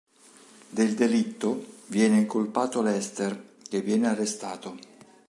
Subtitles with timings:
[0.71, 4.75] Del delitto viene incolpato Lester che viene arrestato.